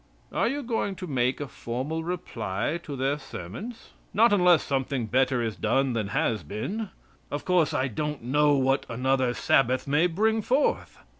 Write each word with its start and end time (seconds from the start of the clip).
"Are 0.33 0.47
you 0.47 0.63
going 0.63 0.95
to 0.95 1.05
make 1.05 1.39
a 1.39 1.47
formal 1.47 2.03
reply 2.03 2.79
to 2.81 2.95
their 2.95 3.19
sermons." 3.19 3.91
"Not 4.15 4.33
unless 4.33 4.63
something 4.63 5.05
better 5.05 5.43
is 5.43 5.55
done 5.55 5.93
than 5.93 6.07
has 6.07 6.41
been. 6.41 6.89
Of 7.29 7.45
course 7.45 7.71
I 7.71 7.87
don't 7.87 8.23
know 8.23 8.53
what 8.55 8.87
another 8.89 9.35
Sabbath 9.35 9.87
may 9.87 10.07
bring 10.07 10.41
forth. 10.41 10.97